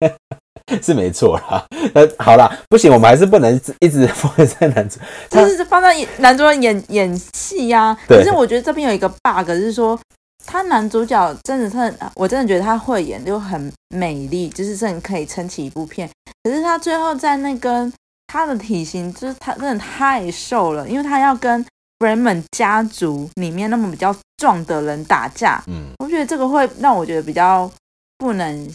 [0.82, 4.98] 是没错啦，那 好啦，不行，我们还是不能一直放在男主，
[5.28, 7.96] 就是放在男主角演演戏呀。
[8.08, 9.98] 可是我觉得这边有一个 bug，是说
[10.46, 16.08] 他男主角真的是，我真的觉得他会演，就很美丽，就是真的可以撑起一部片。
[16.42, 17.92] 可是他最后在那个
[18.28, 21.64] 他的体型，就是他真的太瘦了，因为他要跟
[21.98, 25.62] Bremen 家族里面那么比较壮的人打架。
[25.66, 27.70] 嗯，我觉得这个会让我觉得比较
[28.16, 28.68] 不能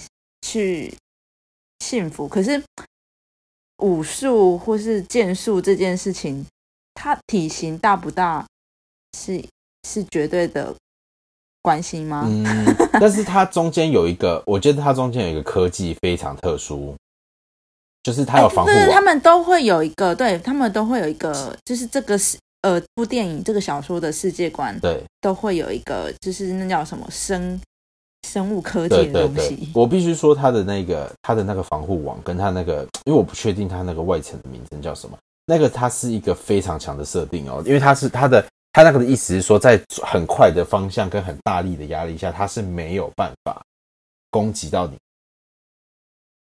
[0.46, 0.94] 去。
[1.80, 2.62] 幸福，可是
[3.78, 6.46] 武术或是剑术这件事情，
[6.94, 8.46] 他体型大不大
[9.18, 9.44] 是
[9.88, 10.76] 是绝对的
[11.62, 12.26] 关系吗？
[12.28, 12.46] 嗯，
[12.94, 16.96] 但是它中间有一个， 我觉得它中间有一个科技非常特殊，
[18.04, 27.60] 就是它有防护他们都会有一个，对他们都会有一个，就是这个是呃部电影这个小说的世界观，对，都会有一个，就是那叫什么生。
[28.30, 43.60] 生物科技的东西，我必须说它的那个它的那个防护网，跟它那个，因为我不确定它那个外层的名称叫什么，那个它是一个非常强的设定哦，因为它是它的它那个的意思是说，在很快的方向跟很大力的压力下，它是没有办法
[44.30, 44.96] 攻击到你。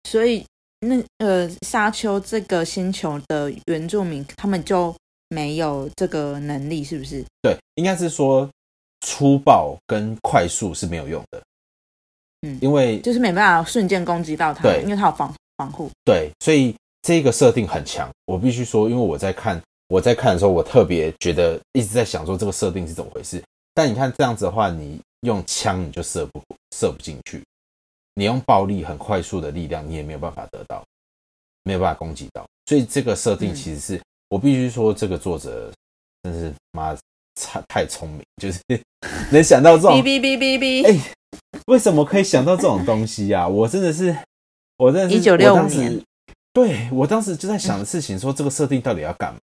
[0.07, 0.45] 所以
[0.79, 4.95] 那呃，沙丘这个星球的原住民，他们就
[5.29, 7.25] 没有这个能力，是不是？
[7.41, 8.47] 对，应该是说
[9.01, 11.41] 粗暴跟快速是没有用的。
[12.41, 18.09] 嗯，因为就是没办法瞬间攻击到他，对，因为他有防防护，对，所以这个设定很强。
[18.25, 23.41] 我必须说，因为我在看我在看的时候，我特别觉得一直在想说这个设定是怎么回事。
[23.75, 26.41] 但你看这样子的话，你用枪你就射不
[26.75, 27.43] 射不进去，
[28.15, 30.83] 你用暴力很快速的力量，你也没有办法得到，
[31.63, 32.43] 没有办法攻击到。
[32.65, 35.71] 所以这个设定其实是我必须说，这个作者
[36.23, 36.97] 真是妈
[37.35, 38.59] 太太聪明，就是
[39.31, 40.99] 能想到这种哔哔哔哔哔，哎。
[41.67, 43.47] 为什么可以想到这种东西呀？
[43.47, 44.15] 我真的是，
[44.77, 46.01] 我真的是，一九六五年，
[46.53, 49.39] 对我当时就在想的事情，说这个设定到底要干嘛？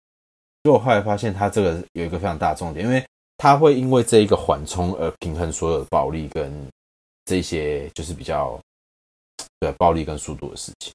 [0.64, 3.04] 结果后来发现，它这个有一个非常大的重点，因为
[3.36, 6.52] 它会因为这一个缓冲而平衡所有的暴力跟
[7.24, 8.58] 这些就是比较
[9.60, 10.92] 对暴力跟速度的事情。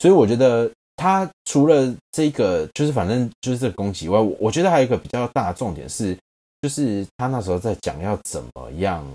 [0.00, 6.16] 所以我觉得，它除了这个，就是反正就是这个攻击以外，我觉得还有一个比较大的重点是，
[6.62, 9.06] 就是他那时候在讲要怎么样。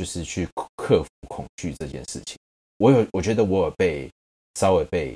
[0.00, 2.34] 就是去克服恐惧这件事情，
[2.78, 4.10] 我有，我觉得我有被
[4.54, 5.14] 稍微被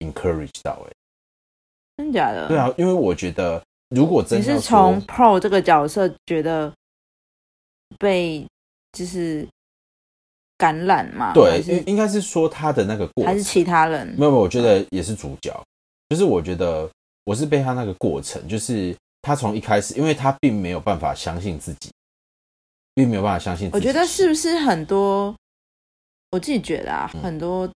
[0.00, 0.90] encourage 到，哎，
[1.96, 2.48] 真假的？
[2.48, 6.72] 对啊，因为我觉得如果真你是从 Pro 这个角色觉得
[8.00, 8.44] 被
[8.90, 9.46] 就是
[10.58, 11.32] 感染嘛？
[11.32, 14.08] 对，应该是说他的那个过，还是其他人？
[14.18, 15.56] 没有，没有，我觉得也是主角。
[16.08, 16.90] 就是我觉得
[17.22, 18.92] 我是被他那个过程，就是
[19.22, 21.92] 他从一开始，因为他并没有办法相信自己。
[22.94, 23.70] 并没有办法相信。
[23.72, 25.34] 我觉得是不是很多？
[26.32, 27.68] 我自己觉得啊，很多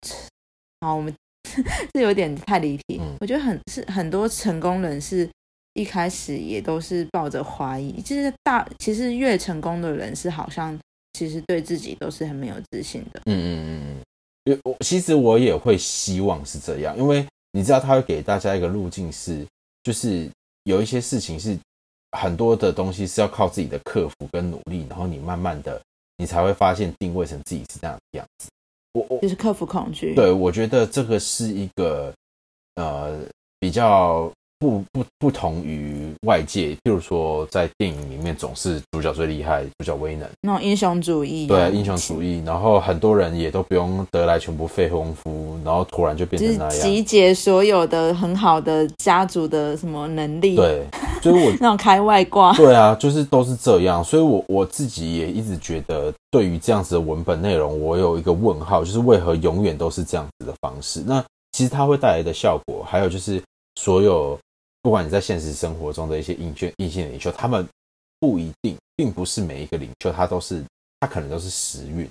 [0.81, 1.13] 好，我们
[1.95, 3.01] 是有点太离题。
[3.19, 5.27] 我觉得很是很多成功人士
[5.73, 8.01] 一开始也都是抱着怀疑。
[8.01, 10.77] 就是大其实越成功的人是好像
[11.13, 13.21] 其实对自己都是很没有自信的。
[13.25, 14.01] 嗯嗯嗯嗯。
[14.45, 19.43] 因为我其实我也会希望是这样，因为你知道他会给大家一个路径，是
[19.83, 20.29] 就是
[20.65, 21.57] 有一些事情是。
[22.17, 25.81] 很多的东西是要靠自己的克服跟努力，然后你慢慢的，
[26.17, 28.49] 你才会发现定位成自己是这样的样子。
[28.93, 30.15] 我我就是克服恐惧。
[30.15, 32.13] 对，我觉得这个是一个
[32.75, 33.19] 呃
[33.59, 34.31] 比较。
[34.63, 50.85] 不不不同于外界，譬如说在电影里面总是主角最厉害，主角威能那种英雄主义，对英雄主义，然后很多人也都不用得来全部费功夫，然后突然就变成那样，集结所有的很好的家族的什么能力，对，
[51.21, 61.03] 所以我 那种开外挂，对啊，就是都是这样，所以我我自己也一直觉得，对于这样子的文本内容，我有一个问号，就是为何永远都是这样子的方式？
[61.05, 61.21] 那
[61.51, 63.43] 其实它会带来的效果，还有就是
[63.75, 64.39] 所有。
[64.83, 67.67] 不管你在现实生活中的一些硬性硬性领袖，他们
[68.19, 70.63] 不一定，并不是每一个领袖他都是，
[70.99, 72.07] 他可能都是时运，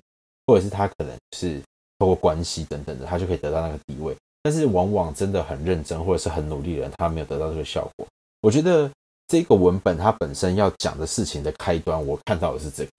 [0.47, 1.61] 或者是他可能是
[1.99, 4.17] 透过关系等等的，他就可以得到那个地位。
[4.43, 8.07] 但是往往真的很认真或者是很努力的人，他没有得到这个效果。
[8.41, 8.91] 我觉得
[9.29, 12.91] 这个文本它本身要讲的事情的开端，我看到的是这个，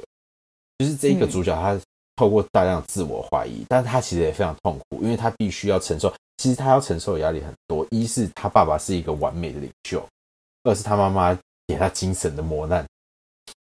[0.78, 1.78] 就是这一个主角他
[2.16, 6.14] 透过大量自我怀疑，但是他其实也非常痛苦，因为他必须要承受。
[6.38, 10.06] 其实他要承受的压力很多，一是他爸爸是一个完美的领袖，
[10.64, 12.86] 二是他妈妈给他精神的磨难，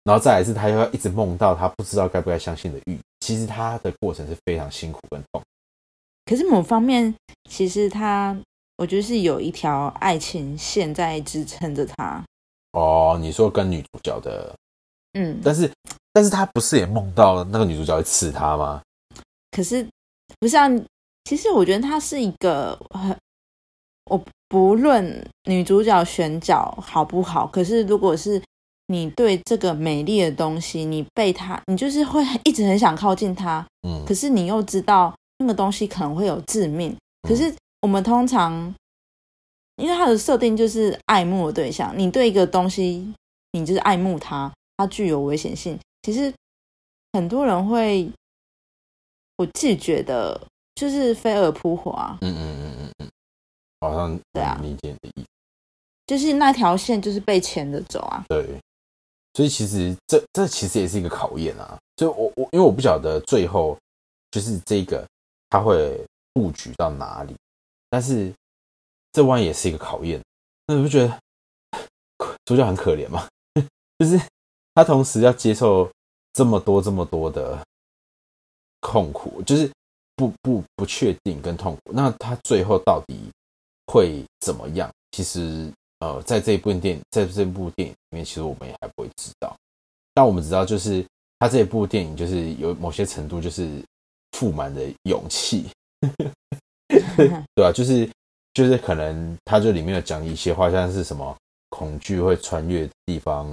[0.03, 5.41] 然后再来是他又要一直梦到他不知道该不该相信的玉，其实他的过程是非常辛苦跟痛。
[6.25, 7.13] 可是某方面，
[7.49, 8.37] 其实他
[8.77, 12.23] 我觉得是有一条爱情线在支撑着他。
[12.73, 14.53] 哦，你说跟女主角的，
[15.13, 15.71] 嗯，但是
[16.17, 18.81] 但是他不是也梦到那个女主角会刺他吗？
[19.51, 19.87] 可是
[20.39, 20.67] 不是啊，
[21.25, 23.15] 其实我觉得他是一个很，
[24.09, 28.41] 我不论女主角选角好不好，可是如果是
[28.87, 36.97] 你对这个美丽的东西，你被他，你就是会一直很想靠近他，嗯，可是你又知道那个东西可能会有致命，
[37.29, 37.53] 可是
[37.83, 38.73] 我们通常。
[39.79, 43.13] 因为它的设定就是爱慕的对象，你对一个东西，
[43.51, 45.77] 你就是爱慕它，它具有危险性。
[46.07, 46.33] 其实
[47.11, 48.09] 很多人会，
[49.35, 50.39] 我自己觉得
[50.75, 52.17] 就是飞蛾扑火啊。
[52.21, 53.11] 嗯嗯嗯嗯嗯，
[53.81, 55.27] 好像对啊，理解的意思，
[56.05, 58.23] 就是那条线就是被牵着走啊。
[58.29, 58.57] 对，
[59.33, 61.77] 所以其实这这其实也是一个考验啊。
[61.97, 63.77] 所以我我因为我不晓得最后
[64.31, 65.05] 就是这个
[65.49, 67.35] 他会布局到哪里，
[67.89, 68.33] 但是。
[69.13, 70.21] 这弯也是一个考验，
[70.67, 71.19] 那你不觉得
[72.45, 73.27] 主角很可怜吗？
[73.97, 74.21] 就是
[74.75, 75.89] 他同时要接受
[76.33, 77.57] 这么多、这么多的
[78.81, 79.69] 痛苦，就是
[80.15, 81.93] 不不不确定跟痛苦。
[81.93, 83.29] 那他最后到底
[83.87, 84.89] 会怎么样？
[85.11, 89.55] 其实，呃，在这一部电，在这部电影里面，其实我们也还不会知道。
[90.13, 91.05] 但我们知道，就是
[91.39, 93.81] 他这一部电影，就是有某些程度，就是
[94.33, 95.69] 富满的勇气，
[96.87, 97.71] 对吧？
[97.71, 98.09] 就是。
[98.53, 101.37] 就是可能他就里面有讲一些话，像是什么
[101.69, 103.47] 恐惧会穿越地方，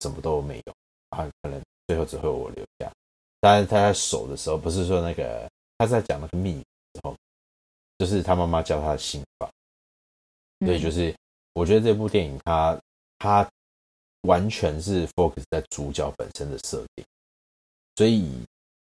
[0.00, 0.72] 什么都没有
[1.10, 2.92] 啊，可能最后只会我留下。
[3.40, 6.54] 但是他在守的时候，不是说那个他在讲那个秘
[6.94, 7.14] 时候，
[7.98, 9.50] 就是他妈妈教他的心法。
[10.60, 11.14] 所以就是
[11.52, 12.80] 我觉得这部电影，它
[13.18, 13.48] 它
[14.22, 17.04] 完全是 focus 在主角本身的设定，
[17.96, 18.44] 所以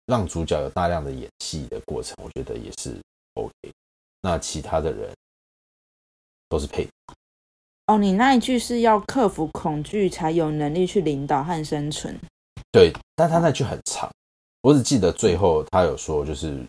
[0.06, 2.96] 让主角有大量的演戏的过程，我觉得也是
[3.34, 3.52] OK。
[4.22, 5.12] 那其他的人。
[6.48, 6.88] 都是配
[7.86, 12.16] 哦，你那一句是要克服恐惧才有能力去领导和生存。
[12.76, 14.06] 对，但他那句很长，
[14.60, 16.62] 我只记得最后他有说，就是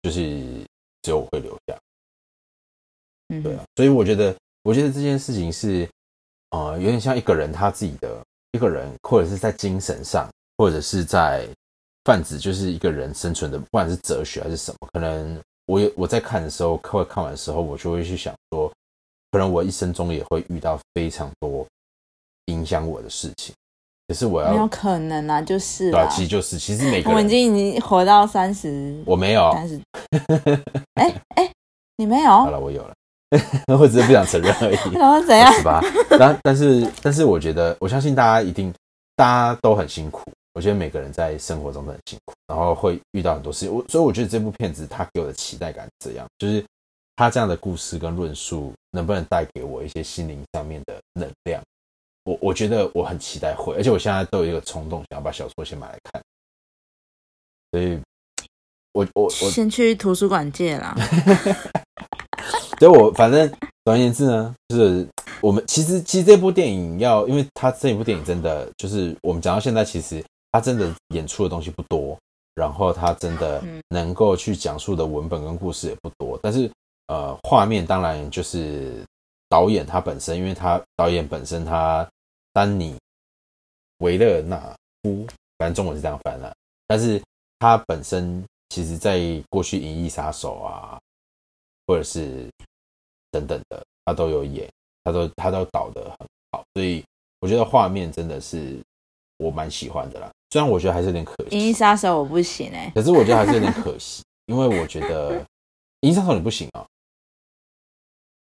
[0.00, 0.22] 就是
[1.02, 1.78] 只有我会留下。
[3.28, 5.86] 嗯，对啊，所以我觉得，我觉得这件事情是
[6.48, 11.46] 啊，有点像一个人他自己的一个人，或者是在精神上，或者是在
[12.06, 18.72] 泛指，就是一个人生存的，不管是哲学还是什么，可能我我在看的时候，会看完的时候，我就会去想说。
[19.32, 21.64] 可能我一生中也会遇到非常多
[22.46, 23.54] 影响我的事情，
[24.10, 29.80] 可是我要没有可能啊，就是对，其实就是其实每个我已经已经活到三十，我没有三十，
[30.94, 31.48] 哎哎，
[31.96, 32.28] 你没有？
[32.28, 32.92] 好了，我有了，
[33.78, 34.78] 我只是不想承认而已。
[34.98, 35.52] 然后怎样？
[35.54, 35.80] 是吧？
[36.18, 38.74] 但但是但是，我觉得我相信大家一定
[39.14, 40.22] 大家都很辛苦。
[40.54, 43.72] 我觉得每个人在生活中都很辛苦，然后会遇到很多事情。
[43.72, 46.64] 我所以我觉得这部片子它给我的期待感这样，就是。
[47.16, 51.62] 它这样的故事跟论述，能不能带给我一些心灵上面的能量？
[52.30, 56.22] 我我觉得我很期待会，而且我现在都有一个冲动，想要把小说先买来看。
[57.72, 58.00] 所以，
[58.92, 60.94] 我我我先去图书馆借啦。
[62.78, 63.48] 所以，我反正
[63.84, 65.06] 总而言之呢，就是
[65.40, 72.16] 我们其实其实这部电影要，因为它这一部电影真的就是我们讲到现在，其实它真的演出的东西不多，
[72.54, 76.70] 然后它真的能够去讲述的文本跟故事也不多，但是。
[77.10, 79.04] 呃，画面当然就是
[79.48, 82.08] 导演他本身，因为他导演本身他
[82.52, 82.96] 丹尼
[83.98, 85.26] 维勒纳夫，
[85.58, 86.54] 反正中文是这样翻的。
[86.86, 87.22] 但是
[87.58, 90.98] 他本身其实在过去《银翼杀手》啊，
[91.86, 92.48] 或者是
[93.30, 94.68] 等等的，他都有演，
[95.04, 97.04] 他都他都导的很好，所以
[97.40, 98.78] 我觉得画面真的是
[99.38, 100.30] 我蛮喜欢的啦。
[100.50, 105.40] 虽然我觉得还是有点可惜，《银翼杀手》我不行哎，可是我觉得还是有点可惜，因为我觉得
[106.00, 106.84] 《银翼杀手》你不行啊。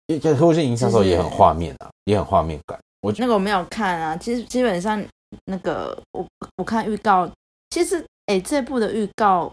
[0.07, 2.79] 因为或者是影响时候也很画面啊，也很画面感。
[3.05, 5.05] 我那个我没有看啊，其实基本上
[5.45, 7.31] 那个我我看预告，
[7.69, 9.53] 其实哎这部的预告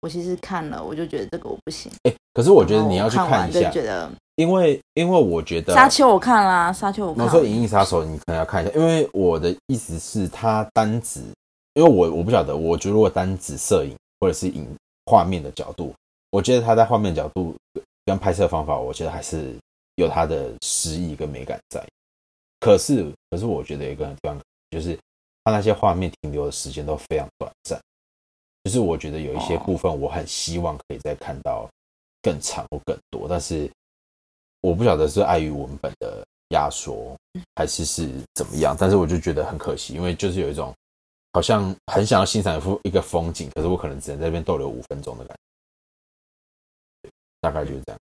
[0.00, 1.92] 我其实看了，我就觉得这个我不行。
[2.02, 7.24] 哎，可是我觉得你要去看一下，觉得因为因为我觉得沙丘我看啦，沙丘我看。
[7.24, 11.20] 我说《银翼杀手》，你可能要看一下，因为我的意思是，它单指，
[11.74, 14.66] 因为我我不晓得，我觉得如果单指摄影或者是影
[15.06, 15.94] 画面的角度，
[16.32, 17.54] 我觉得它在画面角度
[18.04, 19.54] 跟拍摄方法，我觉得还是。
[19.98, 21.84] 有它的诗意跟美感在，
[22.60, 24.38] 可是可是我觉得有一个地方
[24.70, 24.98] 就是
[25.44, 27.80] 它那些画面停留的时间都非常短暂，
[28.64, 31.68] 就是我觉得有一些部分我很希望可以再看到
[32.20, 33.70] 更长或更多，但是
[34.60, 37.16] 我不晓得是碍于文本的压缩，
[37.54, 38.76] 还是是怎么样？
[38.78, 40.74] 但是我就觉得很可惜，因为就是有一种
[41.32, 45.36] 好像很想要欣赏一幅一个风景，可是我可能只能在那边逗留五分钟的感
[47.04, 48.00] 觉，大概就是这样。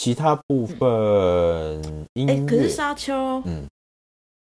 [0.00, 3.66] 其他部分音乐，可是沙丘，嗯。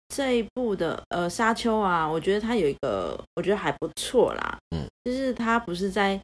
[0.09, 4.59] 这一部的呃沙丘啊，我觉得它有一个，我觉得还不错啦。
[4.75, 6.21] 嗯，就是它不是在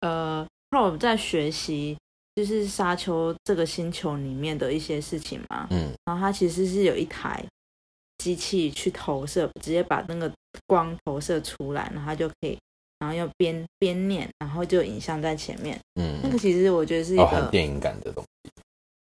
[0.00, 1.96] 呃 Pro 在学习，
[2.34, 5.66] 就是沙丘这个星球里面的一些事情嘛。
[5.70, 7.42] 嗯，然后它其实是有一台
[8.18, 10.30] 机器去投射，直接把那个
[10.66, 12.58] 光投射出来，然后就可以，
[13.04, 15.78] 然后又边边念，然后就影像在前面。
[16.00, 18.50] 嗯，那个其实我觉得是一个很电影感的东西。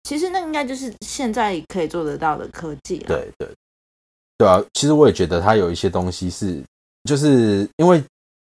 [0.03, 3.07] 其实那应该就是现在可以做得到的科技了。
[3.07, 3.49] 对对。
[4.37, 6.61] 对啊，其实我也觉得它有一些东西是，
[7.05, 8.03] 就是因为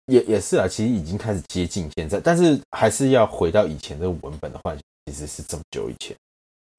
[0.05, 6.15] 也也是啊，其实已经开始接近现在，但是还是要回到以前的文本的幻想，其实是这么久以前。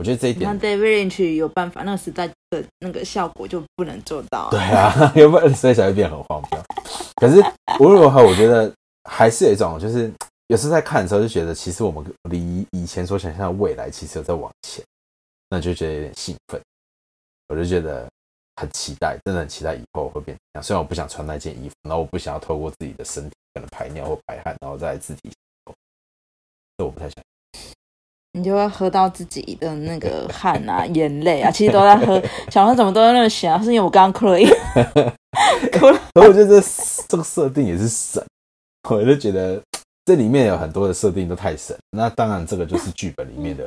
[0.02, 4.50] 我觉得这一点，那 David Lynch 有办法，那个时代的那个效果就不能做到。
[4.50, 6.60] 对啊，要不然所以才会变很荒谬。
[7.14, 7.40] 可是
[7.78, 8.72] 无论如何，我觉得
[9.08, 10.12] 还是有一种，就是
[10.48, 14.84] 有时在看的时候就觉得，其实我们离以前所想象的未来其实有在往前，
[15.48, 16.60] 那就觉得有点兴奋。
[17.48, 18.08] 我就觉得。
[18.60, 20.62] 很期待，真的很期待以后会变这样。
[20.62, 25.32] 虽然我不想穿那件衣服，然后我不想要透过自己的身体可能排尿或排汗，然后再自己，
[26.76, 27.24] 这我不太想。
[28.32, 32.20] 你就会喝到自己的那个汗啊、 眼泪啊，其实都在喝。
[32.50, 33.62] 小何怎么都在那么想？
[33.62, 34.46] 是因为我刚刚哭了一
[35.78, 36.00] 哭了。
[36.14, 36.66] 我觉得这
[37.08, 38.24] 这个设定也是神，
[38.88, 39.60] 我就觉得
[40.04, 41.76] 这里面有很多的设定都太神。
[41.90, 43.64] 那当然，这个就是剧本里面的。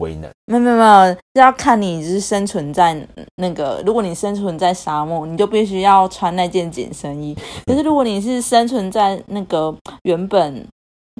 [0.00, 3.06] 威能没有没有没有，要看你是生存在
[3.36, 3.82] 那个。
[3.84, 7.36] 如果你生存在沙漠，你就必须要穿那件紧身衣。
[7.68, 10.66] 可是如果你是生存在那个原本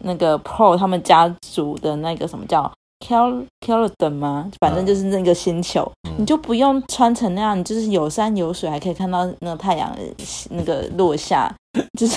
[0.03, 4.51] 那个 Pro 他们家族的那个什么叫 Kel Keldon 吗？
[4.61, 9.95] 反正就是那个星球，你就不用穿成那样，你就是有山有水，还可以看到那个太阳
[10.51, 11.53] 那个落下。
[11.97, 12.17] 就是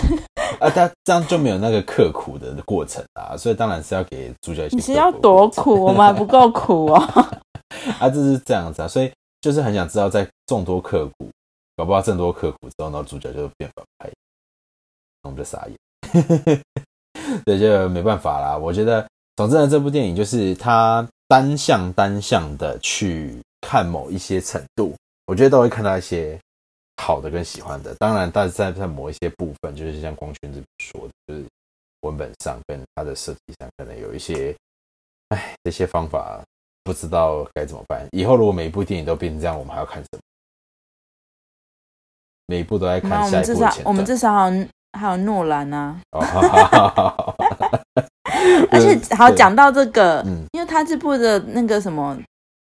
[0.60, 4.76] 啊，他这样就没有那个刻苦的过程啊，所以当然是要给主角一些。
[4.78, 6.98] 你是要多苦，我们还不够苦哦。
[8.00, 9.12] 啊，就是这样子啊，所以
[9.42, 11.30] 就是很想知道，在众多刻苦，
[11.78, 14.12] 搞不好众多刻苦之后，然后主角就变反派，
[15.22, 16.62] 我们就傻眼。
[17.46, 18.58] 对，就没办法啦。
[18.58, 26.40] 我觉得，总之呢，这部电影就是他单向单向的去看某一些程度，我觉得都会看到一些。
[27.02, 31.44] 好的跟喜欢的，当然，但是在在某一些部分，就是像光圈这边说的，就是
[32.02, 34.56] 文本上跟它的设计上，可能有一些，
[35.30, 36.40] 哎，这些方法
[36.84, 38.08] 不知道该怎么办。
[38.12, 40.20] 以后如果每一部电影都变成这样，我们还要看什么？
[42.46, 43.46] 每一部都在看下一
[43.82, 43.90] 部。
[43.90, 44.68] 我们至少还有
[44.98, 46.00] 还有诺兰啊。
[48.72, 52.18] 而且好讲到这个，因为他这部的那个什么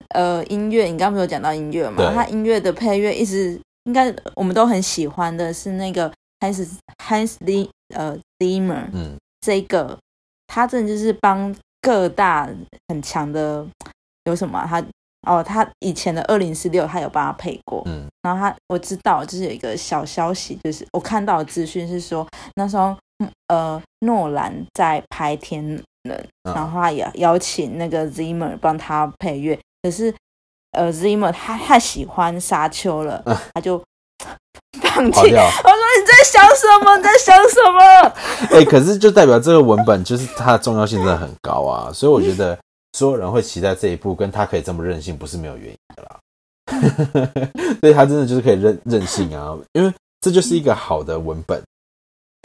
[0.10, 2.14] 呃音乐，你刚刚没有讲到音乐嘛？
[2.14, 3.60] 他音乐的配乐一直。
[3.88, 6.12] 应该我们都很喜欢的是那个
[6.42, 6.68] Hans
[7.02, 9.98] Hans Lee 呃 Zimmer，嗯，这个
[10.46, 12.50] 他真的就是帮各大
[12.90, 13.66] 很强的
[14.26, 14.84] 有什么他
[15.26, 22.94] 哦，他以前的二零四六他有帮他配过，嗯，然后他我知道就是有一个小消息，就是我看到的资讯是说那时候
[23.48, 25.64] 呃诺兰在拍天
[26.04, 30.14] 人，然后他也邀请那个 Zimmer 帮他配乐，可是。
[30.72, 33.24] 呃，Zimmer 他太喜欢沙丘了，
[33.56, 33.82] 他就
[34.80, 35.20] 放弃。
[35.20, 36.98] 我说你在想什么？
[36.98, 38.60] 你在想什么？
[38.60, 42.56] 哎，可是就代表这个文本就是它的重要性真的很高啊，所以我觉得
[42.92, 46.20] 所有人会期待这一部，跟他可以这么任性，不是没有原因的啦。
[47.80, 51.60] 所以他真的就是可以任任性啊，因为这就是一个好的文本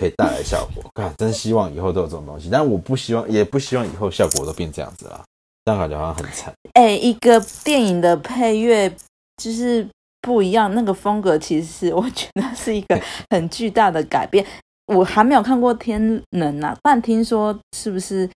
[0.03, 0.83] 可以带来效果。
[0.95, 5.23] 看，真希望以后都有这种东西，但我不希望，也不希望以后效果都变这样子啦。
[5.65, 6.53] 这样感觉好像很惨。
[6.73, 8.93] 哎，一个电影的配乐
[9.41, 9.87] 就是
[10.21, 13.01] 不一样，那个风格其实我觉得是一个
[13.31, 14.45] 很巨大的改变。
[14.93, 18.29] 我还没有看过《天能》呐，但听说是不是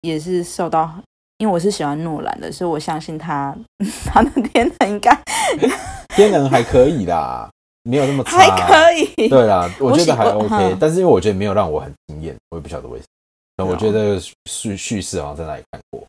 [0.00, 0.92] 也是受到？
[1.38, 3.56] 因为我是喜欢诺兰的，所以我相信他
[4.06, 5.10] 他的《天能》应该
[6.14, 7.48] 《天能》还可以啦，
[7.84, 9.28] 没有那么差，还可以。
[9.28, 13.64] 对啦，我觉得还 OK，但是因为我觉得没有让我很惊艳，我也不晓得为什么。
[13.64, 16.04] 我觉得叙叙事好像在哪里看过。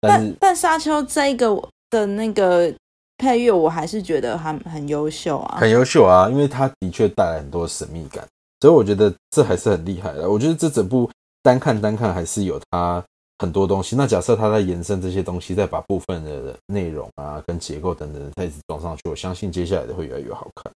[0.00, 1.48] 但但沙丘这一个
[1.90, 2.72] 的那个
[3.18, 8.24] 配乐，我还是觉得很很优秀啊，很优秀啊，因为它的确带来很多神秘感，
[8.60, 10.28] 所以我觉得这还是很厉害的。
[10.30, 11.10] 我觉得这整部
[11.42, 13.02] 单看单看还是有它
[13.38, 13.96] 很多东西。
[13.96, 20.72] 那假设它在延伸这些东西，再把部分的内容啊、跟结构等等再一直装上去，我相信接下来的会越来越好看。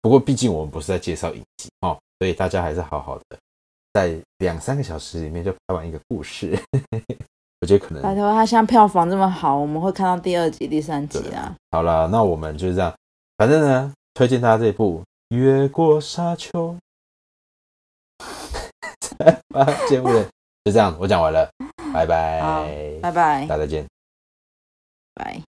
[0.00, 3.38] 不过毕竟我们不是在介绍影集哦，所以大家还是好好的
[3.92, 6.58] 在两三个小时里面就拍完一个故事。
[7.60, 11.52] 我觉得可能拜托，他现在票房这么好，我们会看到第二集、第三集啊。
[11.72, 12.94] 好了，那我们就这样，
[13.36, 15.02] 反正呢，推荐大家这部
[15.36, 16.76] 《越过沙丘》。
[19.88, 20.08] 节目
[20.64, 21.50] 就这样，我讲完了，
[21.92, 22.40] 拜拜，
[23.02, 23.84] 拜拜，大家再见，
[25.14, 25.47] 拜。